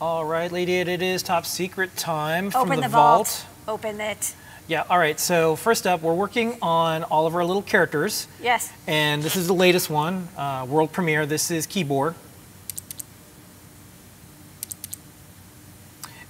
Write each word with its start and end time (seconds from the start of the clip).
All 0.00 0.24
right, 0.24 0.50
Lady 0.50 0.74
it 0.74 1.02
is 1.02 1.22
top 1.22 1.46
secret 1.46 1.96
time 1.96 2.50
from 2.50 2.62
Open 2.62 2.76
the, 2.76 2.82
the 2.82 2.88
vault. 2.88 3.46
Open 3.68 4.00
it. 4.00 4.34
Yeah, 4.66 4.84
all 4.90 4.98
right, 4.98 5.20
so 5.20 5.54
first 5.56 5.86
up, 5.86 6.02
we're 6.02 6.14
working 6.14 6.58
on 6.60 7.04
all 7.04 7.26
of 7.26 7.34
our 7.34 7.44
little 7.44 7.62
characters. 7.62 8.26
Yes. 8.42 8.72
And 8.88 9.22
this 9.22 9.36
is 9.36 9.46
the 9.46 9.54
latest 9.54 9.90
one, 9.90 10.28
uh, 10.36 10.66
world 10.68 10.90
premiere. 10.90 11.26
This 11.26 11.50
is 11.50 11.66
Keyboard. 11.66 12.14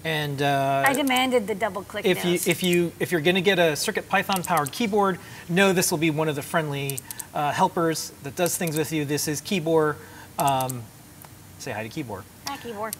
And 0.04 0.42
uh, 0.42 0.84
I 0.86 0.92
demanded 0.92 1.46
the 1.46 1.54
double 1.54 1.82
click 1.82 2.04
if 2.04 2.22
you 2.26 2.34
if 2.46 2.62
you 2.62 2.92
if 3.00 3.10
you're 3.10 3.22
going 3.22 3.36
to 3.36 3.40
get 3.40 3.58
a 3.58 3.72
CircuitPython 3.72 4.46
powered 4.46 4.70
keyboard, 4.70 5.18
know 5.48 5.72
this 5.72 5.90
will 5.90 5.96
be 5.96 6.10
one 6.10 6.28
of 6.28 6.36
the 6.36 6.42
friendly 6.42 6.98
uh, 7.32 7.52
helpers 7.52 8.12
that 8.22 8.36
does 8.36 8.58
things 8.58 8.76
with 8.76 8.92
you. 8.92 9.06
This 9.06 9.26
is 9.28 9.40
Keyboard. 9.40 9.96
Um, 10.38 10.82
say 11.58 11.72
hi 11.72 11.82
to 11.82 11.88
Keyboard. 11.88 12.24
Hi, 12.46 12.58
keyboard. 12.58 12.94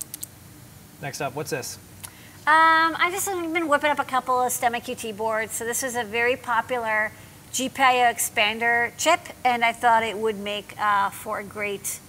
Next 1.02 1.20
up, 1.20 1.34
what's 1.34 1.50
this? 1.50 1.78
Um, 2.46 2.94
I 2.98 3.08
just 3.10 3.26
have 3.26 3.52
been 3.54 3.68
whipping 3.68 3.90
up 3.90 3.98
a 3.98 4.04
couple 4.04 4.40
of 4.40 4.52
STEMMA 4.52 4.82
QT 4.82 5.16
boards. 5.16 5.52
So 5.52 5.64
this 5.64 5.82
is 5.82 5.96
a 5.96 6.04
very 6.04 6.36
popular 6.36 7.10
GPIO 7.52 8.12
expander 8.12 8.92
chip, 8.98 9.20
and 9.44 9.64
I 9.64 9.72
thought 9.72 10.02
it 10.02 10.18
would 10.18 10.38
make 10.38 10.74
uh, 10.78 11.08
for 11.10 11.38
a 11.38 11.44
great 11.44 12.00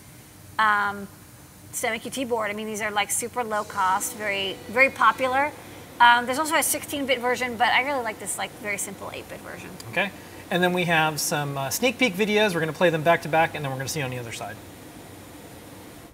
um, 0.59 1.07
STEMMA 1.71 2.01
QT 2.01 2.27
board. 2.27 2.49
I 2.49 2.53
mean, 2.53 2.67
these 2.67 2.81
are 2.81 2.91
like 2.91 3.11
super 3.11 3.43
low 3.43 3.63
cost, 3.63 4.15
very 4.15 4.57
very 4.67 4.89
popular. 4.89 5.51
Um, 5.99 6.25
there's 6.25 6.39
also 6.39 6.55
a 6.55 6.59
16-bit 6.59 7.19
version, 7.19 7.55
but 7.55 7.69
I 7.69 7.83
really 7.83 8.03
like 8.03 8.19
this 8.19 8.37
like 8.37 8.51
very 8.59 8.77
simple 8.77 9.07
8-bit 9.07 9.39
version. 9.39 9.69
Okay. 9.91 10.11
And 10.51 10.61
then 10.61 10.73
we 10.73 10.83
have 10.83 11.21
some 11.21 11.57
uh, 11.57 11.69
sneak 11.69 11.97
peek 11.97 12.13
videos. 12.15 12.53
We're 12.53 12.59
going 12.59 12.67
to 12.67 12.77
play 12.77 12.89
them 12.89 13.03
back 13.03 13.21
to 13.21 13.29
back, 13.29 13.55
and 13.55 13.63
then 13.63 13.71
we're 13.71 13.77
going 13.77 13.87
to 13.87 13.93
see 13.93 14.01
on 14.01 14.11
the 14.11 14.19
other 14.19 14.33
side. 14.33 14.57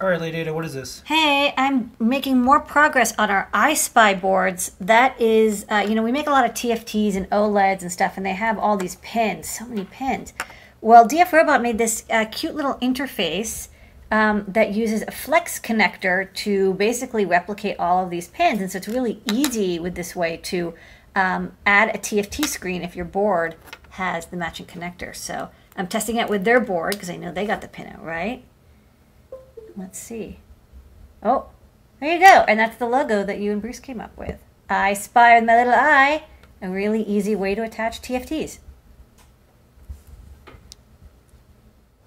All 0.01 0.09
right, 0.09 0.19
Lady 0.19 0.39
Ada, 0.39 0.51
what 0.51 0.65
is 0.65 0.73
this? 0.73 1.03
Hey, 1.05 1.53
I'm 1.55 1.91
making 1.99 2.41
more 2.41 2.59
progress 2.59 3.13
on 3.19 3.29
our 3.29 3.47
EYESPI 3.53 4.19
boards. 4.19 4.71
That 4.81 5.21
is, 5.21 5.63
uh, 5.69 5.85
you 5.87 5.93
know, 5.93 6.01
we 6.01 6.11
make 6.11 6.25
a 6.25 6.31
lot 6.31 6.43
of 6.43 6.55
TFTs 6.55 7.15
and 7.15 7.29
OLEDs 7.29 7.83
and 7.83 7.91
stuff, 7.91 8.17
and 8.17 8.25
they 8.25 8.33
have 8.33 8.57
all 8.57 8.77
these 8.77 8.95
pins, 9.03 9.47
so 9.47 9.67
many 9.67 9.85
pins. 9.85 10.33
Well, 10.81 11.07
DFRobot 11.07 11.61
made 11.61 11.77
this 11.77 12.03
uh, 12.09 12.25
cute 12.31 12.55
little 12.55 12.79
interface 12.81 13.67
um, 14.09 14.43
that 14.47 14.73
uses 14.73 15.03
a 15.03 15.11
flex 15.11 15.59
connector 15.59 16.33
to 16.33 16.73
basically 16.73 17.23
replicate 17.23 17.77
all 17.77 18.03
of 18.03 18.09
these 18.09 18.27
pins. 18.27 18.59
And 18.59 18.71
so 18.71 18.79
it's 18.79 18.87
really 18.87 19.21
easy 19.31 19.77
with 19.77 19.93
this 19.93 20.15
way 20.15 20.37
to 20.37 20.73
um, 21.15 21.51
add 21.63 21.89
a 21.89 21.99
TFT 21.99 22.45
screen 22.45 22.81
if 22.81 22.95
your 22.95 23.05
board 23.05 23.55
has 23.91 24.25
the 24.25 24.37
matching 24.37 24.65
connector. 24.65 25.15
So 25.15 25.51
I'm 25.77 25.85
testing 25.85 26.15
it 26.15 26.27
with 26.27 26.43
their 26.43 26.59
board 26.59 26.93
because 26.93 27.11
I 27.11 27.17
know 27.17 27.31
they 27.31 27.45
got 27.45 27.61
the 27.61 27.67
pin 27.67 27.85
out, 27.85 28.03
right? 28.03 28.43
Let's 29.75 29.99
see. 29.99 30.39
Oh, 31.23 31.47
there 31.99 32.13
you 32.13 32.19
go. 32.19 32.45
And 32.47 32.59
that's 32.59 32.77
the 32.77 32.87
logo 32.87 33.23
that 33.23 33.39
you 33.39 33.51
and 33.51 33.61
Bruce 33.61 33.79
came 33.79 34.01
up 34.01 34.17
with. 34.17 34.39
I 34.69 34.93
spy 34.93 35.35
with 35.35 35.45
my 35.45 35.55
little 35.55 35.73
eye. 35.73 36.23
A 36.61 36.69
really 36.69 37.01
easy 37.03 37.35
way 37.35 37.55
to 37.55 37.63
attach 37.63 38.01
TFTs. 38.01 38.59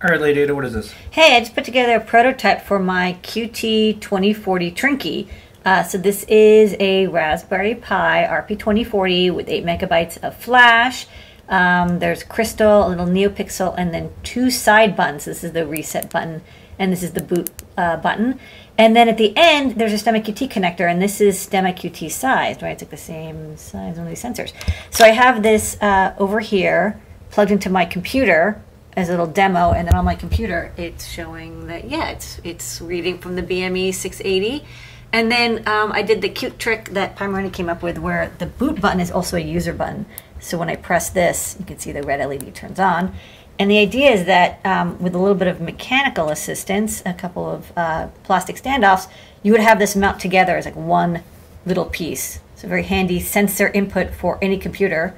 All 0.03 0.11
right, 0.11 0.21
Lady 0.21 0.41
Ada, 0.41 0.55
what 0.55 0.65
is 0.65 0.75
this? 0.75 0.93
Hey, 1.13 1.37
I 1.37 1.41
just 1.41 1.55
put 1.55 1.65
together 1.65 1.97
a 1.97 2.01
prototype 2.01 2.61
for 2.61 2.79
my 2.79 3.19
QT 3.23 4.01
2040 4.01 4.71
Trinkey. 4.73 5.29
Uh, 5.65 5.83
so 5.83 5.97
this 5.97 6.25
is 6.25 6.77
a 6.79 7.07
Raspberry 7.07 7.75
Pi 7.75 8.27
RP2040 8.31 9.35
with 9.35 9.49
8 9.49 9.65
megabytes 9.65 10.23
of 10.23 10.37
flash. 10.37 11.07
Um, 11.49 11.99
there's 11.99 12.23
crystal, 12.23 12.87
a 12.87 12.89
little 12.89 13.07
NeoPixel, 13.07 13.75
and 13.77 13.93
then 13.93 14.13
two 14.23 14.51
side 14.51 14.97
buttons. 14.97 15.27
This 15.27 15.45
is 15.45 15.53
the 15.53 15.67
reset 15.67 16.11
button, 16.11 16.43
and 16.79 16.93
this 16.93 17.03
is 17.03 17.13
the 17.13 17.23
boot 17.23 17.51
uh, 17.77 17.97
button. 17.99 18.41
And 18.77 18.97
then 18.97 19.09
at 19.09 19.19
the 19.19 19.33
end, 19.37 19.73
there's 19.73 19.93
a 19.93 19.97
STEMMA 19.97 20.25
QT 20.25 20.51
connector, 20.51 20.91
and 20.91 21.01
this 21.01 21.21
is 21.21 21.39
STEMMA 21.39 21.75
QT 21.75 22.11
sized, 22.11 22.63
right? 22.63 22.73
It's 22.73 22.83
like 22.83 22.91
the 22.91 22.97
same 22.97 23.57
size, 23.57 23.97
one 23.97 24.07
of 24.07 24.09
these 24.09 24.23
sensors. 24.23 24.53
So 24.91 25.05
I 25.05 25.11
have 25.11 25.43
this 25.43 25.81
uh, 25.81 26.15
over 26.19 26.41
here 26.41 27.01
plugged 27.31 27.53
into 27.53 27.71
my 27.71 27.85
computer 27.85 28.61
as 28.97 29.09
a 29.09 29.13
little 29.13 29.27
demo, 29.27 29.73
and 29.73 29.87
then 29.87 29.95
on 29.95 30.05
my 30.05 30.15
computer, 30.15 30.73
it's 30.77 31.07
showing 31.07 31.67
that 31.67 31.89
yeah, 31.91 32.11
it's 32.11 32.41
it's 32.45 32.81
reading 32.81 33.19
from 33.19 33.37
the 33.37 33.43
BME 33.43 33.93
680. 33.95 34.65
And 35.15 35.31
then 35.31 35.59
um, 35.69 35.93
I 35.93 36.03
did 36.03 36.23
the 36.23 36.29
cute 36.29 36.59
trick 36.59 36.87
that 36.87 37.15
Pimoroni 37.15 37.53
came 37.53 37.69
up 37.69 37.85
with, 37.85 37.99
where 37.99 38.33
the 38.39 38.47
boot 38.47 38.81
button 38.81 38.99
is 38.99 39.13
also 39.13 39.37
a 39.37 39.41
user 39.41 39.73
button. 39.73 40.07
So 40.41 40.59
when 40.59 40.69
I 40.69 40.75
press 40.75 41.09
this, 41.09 41.55
you 41.61 41.65
can 41.65 41.79
see 41.79 41.93
the 41.93 42.03
red 42.03 42.19
LED 42.19 42.53
turns 42.53 42.81
on. 42.81 43.15
And 43.57 43.71
the 43.71 43.79
idea 43.79 44.11
is 44.11 44.25
that 44.25 44.59
um, 44.67 45.01
with 45.01 45.15
a 45.15 45.19
little 45.19 45.37
bit 45.37 45.47
of 45.47 45.61
mechanical 45.61 46.31
assistance, 46.31 47.01
a 47.07 47.15
couple 47.15 47.49
of 47.49 47.73
uh, 47.77 48.09
plastic 48.25 48.57
standoffs, 48.57 49.07
you 49.45 49.53
would 49.53 49.61
have 49.61 49.79
this 49.79 49.95
mount 49.95 50.19
together 50.19 50.57
as 50.57 50.65
like 50.65 50.75
one 50.75 51.23
little 51.65 51.85
piece. 51.85 52.41
So 52.57 52.67
very 52.67 52.83
handy 52.83 53.21
sensor 53.21 53.69
input 53.69 54.13
for 54.13 54.37
any 54.43 54.59
computer 54.59 55.15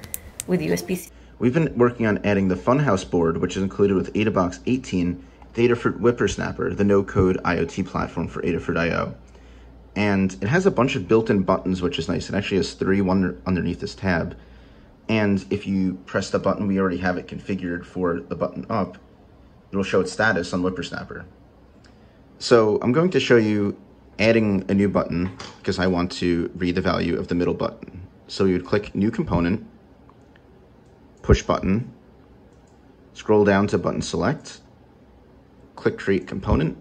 with 0.47 0.61
USB-C. 0.61 1.09
We've 1.39 1.55
been 1.55 1.75
working 1.75 2.05
on 2.05 2.19
adding 2.19 2.49
the 2.49 2.55
Funhouse 2.55 3.11
board, 3.11 3.39
which 3.39 3.57
is 3.57 3.63
included 3.63 3.95
with 3.95 4.13
AdaBox 4.13 4.61
18, 4.67 5.25
the 5.55 5.67
Adafruit 5.67 5.99
WipperSnapper, 6.01 6.77
the 6.77 6.85
no-code 6.85 7.39
IoT 7.45 7.87
platform 7.87 8.29
for 8.29 8.43
Adafruit 8.43 8.77
I.O. 8.79 9.15
And 9.97 10.35
it 10.35 10.49
has 10.49 10.67
a 10.67 10.71
bunch 10.71 10.95
of 10.95 11.09
built-in 11.09 11.43
buttons, 11.43 11.81
which 11.81 11.99
is 11.99 12.07
nice. 12.07 12.29
It 12.29 12.35
actually 12.35 12.59
has 12.59 12.75
three 12.75 13.01
one 13.01 13.41
underneath 13.47 13.81
this 13.81 13.95
tab. 13.95 14.37
And 15.09 15.45
if 15.51 15.67
you 15.67 15.95
press 16.05 16.31
the 16.31 16.39
button, 16.39 16.67
we 16.67 16.79
already 16.79 16.99
have 16.99 17.17
it 17.17 17.27
configured 17.27 17.85
for 17.85 18.21
the 18.21 18.35
button 18.35 18.67
up, 18.69 18.99
it'll 19.71 19.85
show 19.85 20.01
its 20.01 20.13
status 20.13 20.53
on 20.53 20.63
WipperSnapper. 20.63 21.25
So 22.39 22.79
I'm 22.83 22.93
going 22.93 23.11
to 23.11 23.21
show 23.21 23.37
you 23.37 23.77
adding 24.19 24.65
a 24.69 24.75
new 24.75 24.89
button 24.89 25.37
because 25.59 25.79
I 25.79 25.87
want 25.87 26.13
to 26.13 26.51
read 26.57 26.75
the 26.75 26.81
value 26.81 27.19
of 27.19 27.29
the 27.29 27.35
middle 27.35 27.55
button. 27.55 28.07
So 28.29 28.45
you 28.45 28.55
would 28.55 28.67
click 28.67 28.95
New 28.95 29.11
Component, 29.11 29.67
push 31.23 31.43
button, 31.43 31.93
scroll 33.15 33.45
down 33.45 33.67
to 33.69 33.79
button 33.79 34.03
select, 34.03 34.61
click 35.77 35.99
Create 35.99 36.27
Component, 36.27 36.77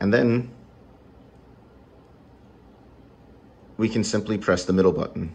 and 0.00 0.12
then 0.12 0.50
we 3.78 3.88
can 3.88 4.04
simply 4.04 4.36
press 4.36 4.66
the 4.66 4.72
middle 4.74 4.92
button. 4.92 5.34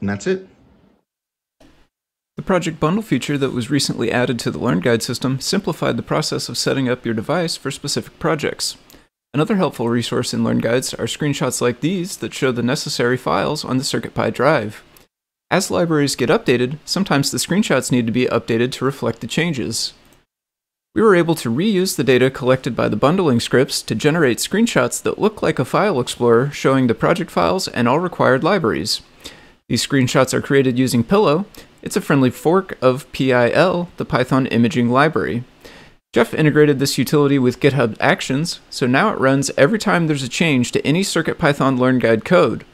And 0.00 0.10
that's 0.10 0.26
it. 0.26 0.46
The 2.36 2.42
Project 2.42 2.78
Bundle 2.78 3.02
feature 3.02 3.38
that 3.38 3.52
was 3.52 3.70
recently 3.70 4.12
added 4.12 4.38
to 4.40 4.50
the 4.50 4.58
Learn 4.58 4.80
Guide 4.80 5.02
system 5.02 5.40
simplified 5.40 5.96
the 5.96 6.02
process 6.02 6.50
of 6.50 6.58
setting 6.58 6.86
up 6.86 7.06
your 7.06 7.14
device 7.14 7.56
for 7.56 7.70
specific 7.70 8.18
projects. 8.18 8.76
Another 9.32 9.56
helpful 9.56 9.88
resource 9.88 10.34
in 10.34 10.44
Learn 10.44 10.58
Guides 10.58 10.92
are 10.92 11.06
screenshots 11.06 11.62
like 11.62 11.80
these 11.80 12.18
that 12.18 12.34
show 12.34 12.52
the 12.52 12.62
necessary 12.62 13.16
files 13.16 13.64
on 13.64 13.78
the 13.78 13.84
CircuitPy 13.84 14.34
drive. 14.34 14.82
As 15.50 15.70
libraries 15.70 16.16
get 16.16 16.28
updated, 16.28 16.78
sometimes 16.84 17.30
the 17.30 17.38
screenshots 17.38 17.90
need 17.92 18.04
to 18.06 18.12
be 18.12 18.26
updated 18.26 18.72
to 18.72 18.84
reflect 18.84 19.20
the 19.20 19.26
changes. 19.26 19.94
We 20.96 21.02
were 21.02 21.14
able 21.14 21.34
to 21.34 21.50
reuse 21.50 21.96
the 21.96 22.04
data 22.04 22.30
collected 22.30 22.74
by 22.74 22.88
the 22.88 22.96
bundling 22.96 23.38
scripts 23.38 23.82
to 23.82 23.94
generate 23.94 24.38
screenshots 24.38 25.02
that 25.02 25.18
look 25.18 25.42
like 25.42 25.58
a 25.58 25.64
file 25.66 26.00
explorer 26.00 26.50
showing 26.52 26.86
the 26.86 26.94
project 26.94 27.30
files 27.30 27.68
and 27.68 27.86
all 27.86 28.00
required 28.00 28.42
libraries. 28.42 29.02
These 29.68 29.86
screenshots 29.86 30.32
are 30.32 30.40
created 30.40 30.78
using 30.78 31.04
Pillow. 31.04 31.44
It's 31.82 31.98
a 31.98 32.00
friendly 32.00 32.30
fork 32.30 32.78
of 32.80 33.12
PIL, 33.12 33.90
the 33.98 34.06
Python 34.06 34.46
imaging 34.46 34.88
library. 34.88 35.44
Jeff 36.14 36.32
integrated 36.32 36.78
this 36.78 36.96
utility 36.96 37.38
with 37.38 37.60
GitHub 37.60 37.98
Actions, 38.00 38.60
so 38.70 38.86
now 38.86 39.12
it 39.12 39.20
runs 39.20 39.50
every 39.58 39.78
time 39.78 40.06
there's 40.06 40.22
a 40.22 40.30
change 40.30 40.72
to 40.72 40.86
any 40.86 41.02
CircuitPython 41.02 41.78
Learn 41.78 41.98
Guide 41.98 42.24
code. 42.24 42.64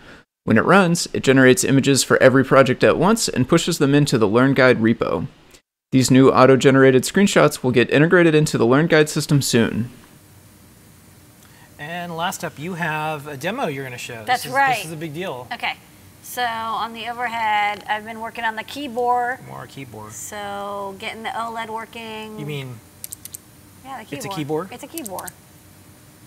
When 0.45 0.59
it 0.59 0.65
runs, 0.65 1.09
it 1.13 1.25
generates 1.25 1.65
images 1.65 2.05
for 2.05 2.23
every 2.23 2.45
project 2.45 2.85
at 2.85 2.99
once 2.99 3.29
and 3.29 3.49
pushes 3.49 3.79
them 3.79 3.97
into 3.97 4.17
the 4.17 4.29
Learn 4.29 4.55
Guide 4.55 4.79
repo. 4.79 5.27
These 5.93 6.11
new 6.11 6.31
auto-generated 6.31 7.03
screenshots 7.03 7.63
will 7.63 7.71
get 7.71 7.91
integrated 7.91 8.35
into 8.35 8.57
the 8.57 8.65
Learn 8.65 8.87
Guide 8.87 9.11
system 9.11 9.43
soon. 9.43 9.91
And 11.79 12.17
last 12.17 12.43
up, 12.43 12.59
you 12.59 12.75
have 12.75 13.27
a 13.27 13.37
demo 13.37 13.67
you're 13.67 13.85
going 13.85 13.93
to 13.93 13.99
show. 13.99 14.25
That's 14.25 14.45
this 14.45 14.51
is, 14.51 14.57
right. 14.57 14.77
This 14.77 14.87
is 14.87 14.93
a 14.93 14.97
big 14.97 15.13
deal. 15.13 15.47
Okay, 15.53 15.75
so 16.23 16.43
on 16.43 16.95
the 16.95 17.11
overhead, 17.11 17.85
I've 17.87 18.07
been 18.07 18.21
working 18.21 18.43
on 18.43 18.57
the 18.57 18.63
keyboard. 18.63 19.47
More 19.47 19.67
keyboard. 19.67 20.13
So 20.13 20.97
getting 20.99 21.25
the 21.25 21.29
OLED 21.29 21.69
working. 21.69 22.41
You 22.41 22.47
mean 22.47 22.81
Yeah, 23.85 23.99
the 23.99 24.05
keyboard. 24.07 24.17
It's 24.17 24.25
a 24.25 24.37
keyboard? 24.37 24.69
It's 24.73 24.83
a 24.83 24.87
keyboard. 24.87 25.31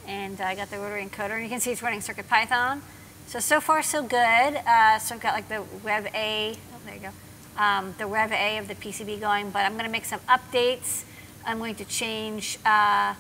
And 0.06 0.40
I 0.42 0.54
got 0.54 0.70
the 0.70 0.78
rotary 0.78 1.04
encoder, 1.04 1.32
and 1.32 1.44
you 1.44 1.50
can 1.50 1.60
see 1.60 1.72
it's 1.72 1.82
running 1.82 2.02
CircuitPython. 2.02 2.82
So, 3.26 3.40
so 3.40 3.60
far 3.60 3.82
so 3.82 4.04
good. 4.04 4.20
Uh, 4.20 5.00
so 5.00 5.16
I've 5.16 5.22
got 5.22 5.34
like 5.34 5.50
the 5.50 5.64
Rev 5.84 6.06
A, 6.14 6.56
oh, 6.56 6.80
there 6.86 6.94
you 6.94 7.02
go, 7.02 7.10
um, 7.58 7.96
the 7.98 8.06
Rev 8.06 8.32
A 8.32 8.58
of 8.58 8.68
the 8.68 8.76
PCB 8.76 9.20
going, 9.20 9.50
but 9.50 9.60
I'm 9.60 9.74
going 9.74 9.86
to 9.86 9.92
make 9.92 10.06
some 10.06 10.20
updates. 10.22 11.04
I'm 11.46 11.58
going 11.58 11.76
to 11.76 11.86
change 11.86 12.58
uh, 12.66 13.14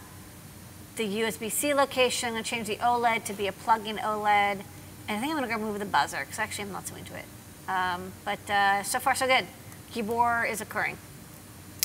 the 0.96 1.04
USB-C 1.04 1.74
location. 1.74 2.28
I'm 2.28 2.34
going 2.34 2.44
to 2.44 2.50
change 2.50 2.68
the 2.68 2.78
OLED 2.78 3.24
to 3.26 3.34
be 3.34 3.48
a 3.48 3.52
plug-in 3.52 3.98
OLED. 3.98 4.62
And 5.08 5.18
I 5.18 5.20
think 5.20 5.32
I'm 5.32 5.38
going 5.38 5.44
to 5.44 5.56
go 5.56 5.62
remove 5.62 5.80
the 5.80 5.86
buzzer, 5.86 6.20
because 6.20 6.40
actually 6.40 6.66
I'm 6.66 6.72
not 6.72 6.88
so 6.88 6.96
into 6.96 7.14
it. 7.16 7.26
Um, 7.70 8.12
but 8.24 8.50
uh, 8.50 8.84
so 8.84 9.00
far 9.00 9.16
so 9.16 9.28
good. 9.28 9.46
Keyboard 9.92 10.50
is 10.50 10.62
occurring. 10.62 10.98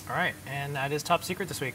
all 0.08 0.16
right? 0.16 0.34
And 0.46 0.74
that 0.74 0.92
is 0.92 1.02
top 1.02 1.24
secret 1.24 1.48
this 1.48 1.60
week. 1.60 1.74